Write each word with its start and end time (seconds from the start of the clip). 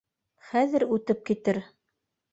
Хәҙер 0.53 0.85
үтеп 0.97 1.23
китер... 1.31 1.61